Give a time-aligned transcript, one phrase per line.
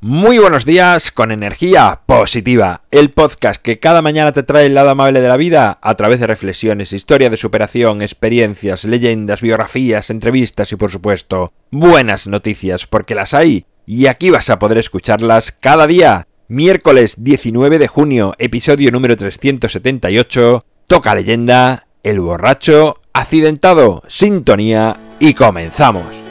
[0.00, 4.90] Muy buenos días con energía positiva, el podcast que cada mañana te trae el lado
[4.90, 10.70] amable de la vida a través de reflexiones, historias de superación, experiencias, leyendas, biografías, entrevistas
[10.70, 15.88] y por supuesto buenas noticias porque las hay y aquí vas a poder escucharlas cada
[15.88, 16.28] día.
[16.46, 26.27] Miércoles 19 de junio, episodio número 378, toca leyenda, el borracho accidentado, sintonía y comenzamos.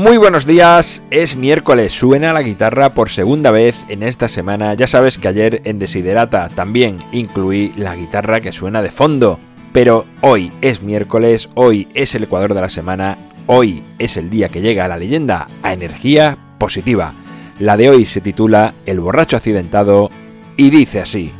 [0.00, 4.74] Muy buenos días, es miércoles, suena la guitarra por segunda vez en esta semana.
[4.74, 9.40] Ya sabes que ayer en Desiderata también incluí la guitarra que suena de fondo.
[9.72, 14.48] Pero hoy es miércoles, hoy es el Ecuador de la semana, hoy es el día
[14.48, 17.12] que llega la leyenda a energía positiva.
[17.58, 20.10] La de hoy se titula El borracho accidentado
[20.56, 21.32] y dice así.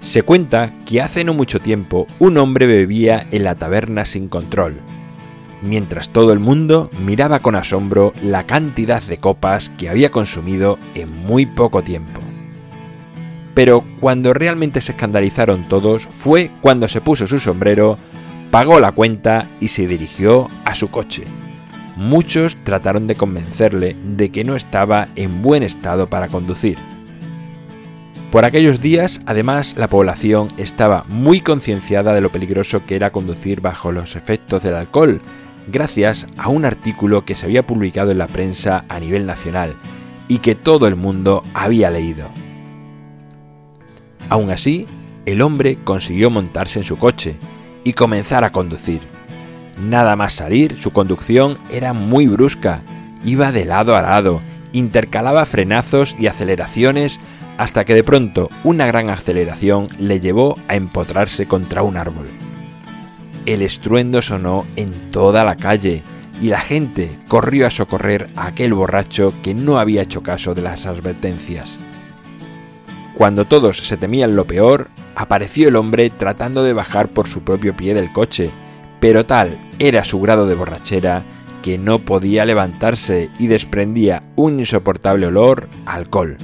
[0.00, 4.80] Se cuenta que hace no mucho tiempo un hombre bebía en la taberna sin control
[5.62, 11.24] mientras todo el mundo miraba con asombro la cantidad de copas que había consumido en
[11.24, 12.20] muy poco tiempo.
[13.54, 17.98] Pero cuando realmente se escandalizaron todos fue cuando se puso su sombrero,
[18.50, 21.24] pagó la cuenta y se dirigió a su coche.
[21.96, 26.78] Muchos trataron de convencerle de que no estaba en buen estado para conducir.
[28.30, 33.60] Por aquellos días, además, la población estaba muy concienciada de lo peligroso que era conducir
[33.60, 35.20] bajo los efectos del alcohol,
[35.70, 39.74] gracias a un artículo que se había publicado en la prensa a nivel nacional
[40.28, 42.28] y que todo el mundo había leído.
[44.28, 44.86] Aún así,
[45.26, 47.36] el hombre consiguió montarse en su coche
[47.84, 49.00] y comenzar a conducir.
[49.82, 52.80] Nada más salir, su conducción era muy brusca,
[53.24, 54.40] iba de lado a lado,
[54.72, 57.18] intercalaba frenazos y aceleraciones
[57.58, 62.26] hasta que de pronto una gran aceleración le llevó a empotrarse contra un árbol.
[63.46, 66.02] El estruendo sonó en toda la calle
[66.42, 70.62] y la gente corrió a socorrer a aquel borracho que no había hecho caso de
[70.62, 71.76] las advertencias.
[73.14, 77.74] Cuando todos se temían lo peor, apareció el hombre tratando de bajar por su propio
[77.76, 78.50] pie del coche,
[79.00, 81.22] pero tal era su grado de borrachera
[81.62, 86.38] que no podía levantarse y desprendía un insoportable olor a alcohol.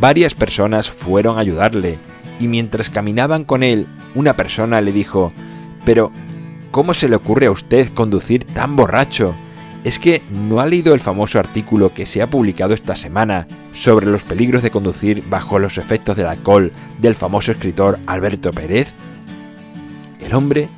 [0.00, 1.98] Varias personas fueron a ayudarle,
[2.40, 5.32] y mientras caminaban con él, una persona le dijo,
[5.84, 6.10] pero,
[6.70, 9.34] ¿cómo se le ocurre a usted conducir tan borracho?
[9.84, 14.06] ¿Es que no ha leído el famoso artículo que se ha publicado esta semana sobre
[14.06, 18.88] los peligros de conducir bajo los efectos del alcohol del famoso escritor Alberto Pérez?
[20.20, 20.68] El hombre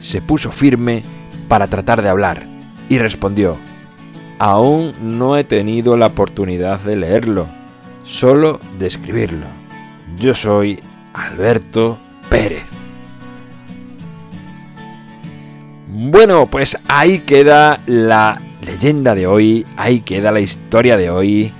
[0.00, 1.02] se puso firme
[1.48, 2.42] para tratar de hablar
[2.88, 3.56] y respondió,
[4.38, 7.46] Aún no he tenido la oportunidad de leerlo,
[8.04, 9.46] solo de escribirlo.
[10.18, 10.80] Yo soy
[11.12, 11.98] Alberto
[12.28, 12.64] Pérez.
[15.88, 21.52] Bueno, pues ahí queda la leyenda de hoy, ahí queda la historia de hoy.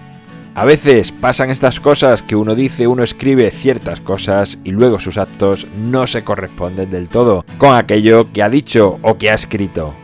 [0.55, 5.17] A veces pasan estas cosas que uno dice, uno escribe ciertas cosas y luego sus
[5.17, 9.95] actos no se corresponden del todo con aquello que ha dicho o que ha escrito.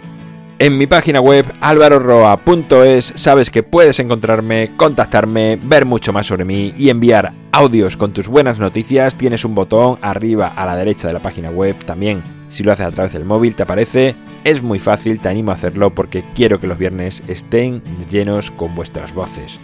[0.58, 6.72] En mi página web alvaroroa.es sabes que puedes encontrarme, contactarme, ver mucho más sobre mí
[6.78, 9.14] y enviar audios con tus buenas noticias.
[9.14, 12.22] Tienes un botón arriba a la derecha de la página web también.
[12.50, 14.14] Si lo haces a través del móvil te aparece.
[14.44, 18.74] Es muy fácil, te animo a hacerlo porque quiero que los viernes estén llenos con
[18.74, 19.58] vuestras voces.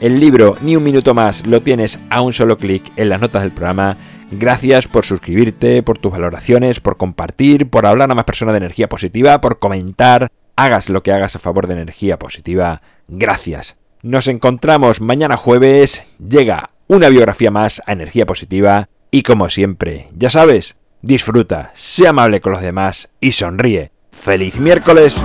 [0.00, 3.42] El libro Ni un minuto más lo tienes a un solo clic en las notas
[3.42, 3.98] del programa
[4.30, 8.88] Gracias por suscribirte, por tus valoraciones, por compartir, por hablar a más personas de energía
[8.88, 10.28] positiva, por comentar.
[10.56, 12.80] Hagas lo que hagas a favor de energía positiva.
[13.06, 13.76] Gracias.
[14.02, 16.06] Nos encontramos mañana jueves.
[16.18, 18.88] Llega una biografía más a energía positiva.
[19.10, 23.92] Y como siempre, ya sabes, disfruta, sea amable con los demás y sonríe.
[24.10, 25.16] ¡Feliz miércoles!